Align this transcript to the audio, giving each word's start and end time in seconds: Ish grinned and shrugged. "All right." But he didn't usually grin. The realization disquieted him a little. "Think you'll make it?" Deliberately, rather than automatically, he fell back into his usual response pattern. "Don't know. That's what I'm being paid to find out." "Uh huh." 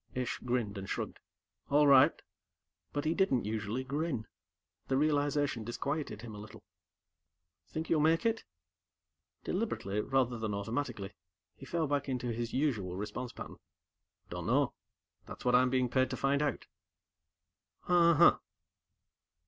Ish 0.15 0.39
grinned 0.39 0.79
and 0.79 0.89
shrugged. 0.89 1.19
"All 1.69 1.85
right." 1.85 2.23
But 2.91 3.05
he 3.05 3.13
didn't 3.13 3.45
usually 3.45 3.83
grin. 3.83 4.25
The 4.87 4.97
realization 4.97 5.63
disquieted 5.63 6.23
him 6.23 6.33
a 6.33 6.39
little. 6.39 6.63
"Think 7.67 7.87
you'll 7.87 7.99
make 8.01 8.25
it?" 8.25 8.43
Deliberately, 9.43 10.01
rather 10.01 10.39
than 10.39 10.55
automatically, 10.55 11.13
he 11.55 11.67
fell 11.67 11.85
back 11.85 12.09
into 12.09 12.33
his 12.33 12.51
usual 12.51 12.95
response 12.97 13.31
pattern. 13.31 13.57
"Don't 14.31 14.47
know. 14.47 14.73
That's 15.27 15.45
what 15.45 15.53
I'm 15.53 15.69
being 15.69 15.87
paid 15.87 16.09
to 16.09 16.17
find 16.17 16.41
out." 16.41 16.65
"Uh 17.87 18.15
huh." 18.15 18.37